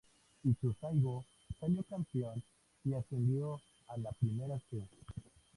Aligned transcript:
Ituzaingó 0.43 1.25
salió 1.59 1.83
campeón 1.83 2.41
y 2.83 2.91
ascendió 2.95 3.61
a 3.89 3.97
la 3.97 4.11
Primera 4.13 4.57
C 4.71 4.81